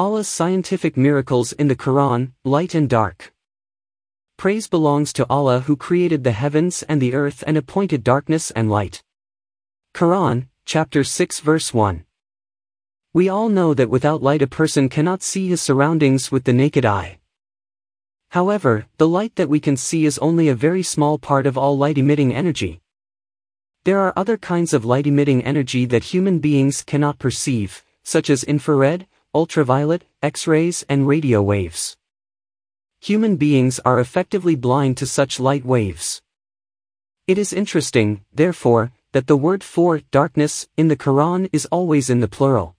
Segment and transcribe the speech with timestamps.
[0.00, 3.34] Allah's scientific miracles in the Quran, light and dark.
[4.38, 8.70] Praise belongs to Allah who created the heavens and the earth and appointed darkness and
[8.70, 9.02] light.
[9.92, 12.06] Quran, chapter 6 verse 1.
[13.12, 16.86] We all know that without light a person cannot see his surroundings with the naked
[16.86, 17.18] eye.
[18.30, 21.76] However, the light that we can see is only a very small part of all
[21.76, 22.80] light-emitting energy.
[23.84, 29.06] There are other kinds of light-emitting energy that human beings cannot perceive, such as infrared,
[29.32, 31.96] ultraviolet, X-rays and radio waves.
[33.00, 36.20] Human beings are effectively blind to such light waves.
[37.28, 42.18] It is interesting, therefore, that the word for darkness in the Quran is always in
[42.18, 42.74] the plural.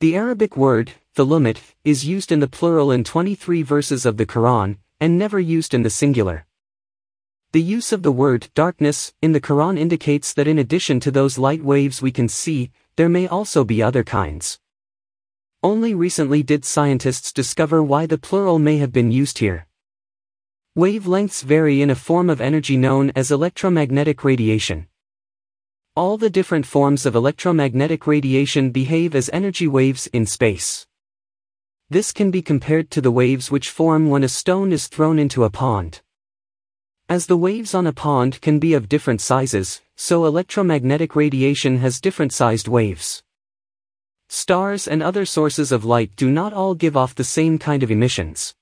[0.00, 4.76] The Arabic word, thulumat, is used in the plural in 23 verses of the Quran,
[5.00, 6.44] and never used in the singular.
[7.52, 11.38] The use of the word darkness in the Quran indicates that in addition to those
[11.38, 14.60] light waves we can see, there may also be other kinds.
[15.62, 19.66] Only recently did scientists discover why the plural may have been used here.
[20.76, 24.86] Wavelengths vary in a form of energy known as electromagnetic radiation.
[25.96, 30.86] All the different forms of electromagnetic radiation behave as energy waves in space.
[31.90, 35.42] This can be compared to the waves which form when a stone is thrown into
[35.42, 36.02] a pond.
[37.08, 42.00] As the waves on a pond can be of different sizes, so electromagnetic radiation has
[42.00, 43.24] different sized waves.
[44.30, 47.90] Stars and other sources of light do not all give off the same kind of
[47.90, 48.54] emissions.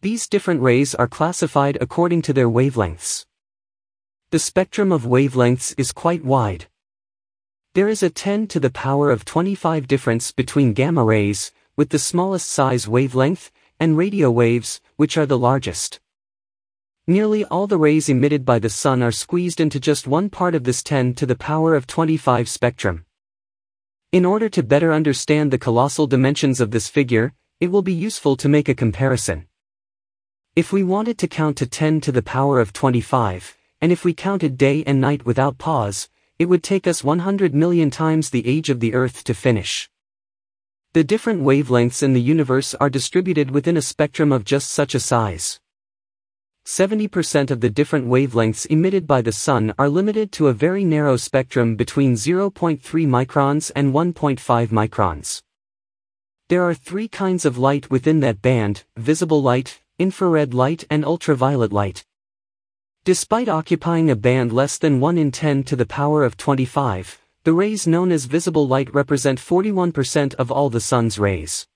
[0.00, 3.26] These different rays are classified according to their wavelengths.
[4.30, 6.68] The spectrum of wavelengths is quite wide.
[7.74, 11.98] There is a 10 to the power of 25 difference between gamma rays, with the
[11.98, 15.98] smallest size wavelength, and radio waves, which are the largest.
[17.08, 20.62] Nearly all the rays emitted by the sun are squeezed into just one part of
[20.62, 23.04] this 10 to the power of 25 spectrum.
[24.12, 28.36] In order to better understand the colossal dimensions of this figure, it will be useful
[28.38, 29.46] to make a comparison.
[30.56, 34.12] If we wanted to count to 10 to the power of 25, and if we
[34.12, 36.08] counted day and night without pause,
[36.40, 39.88] it would take us 100 million times the age of the Earth to finish.
[40.92, 44.98] The different wavelengths in the universe are distributed within a spectrum of just such a
[44.98, 45.60] size.
[46.70, 51.16] 70% of the different wavelengths emitted by the Sun are limited to a very narrow
[51.16, 55.42] spectrum between 0.3 microns and 1.5 microns.
[56.48, 61.72] There are three kinds of light within that band, visible light, infrared light and ultraviolet
[61.72, 62.04] light.
[63.02, 67.52] Despite occupying a band less than 1 in 10 to the power of 25, the
[67.52, 71.66] rays known as visible light represent 41% of all the sun's rays.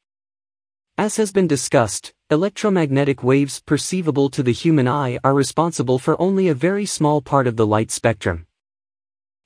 [0.97, 6.49] As has been discussed, electromagnetic waves perceivable to the human eye are responsible for only
[6.49, 8.47] a very small part of the light spectrum.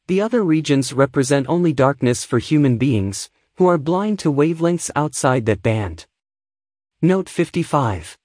[0.06, 5.44] The other regions represent only darkness for human beings, who are blind to wavelengths outside
[5.47, 6.06] that band.
[7.03, 8.16] Note 55.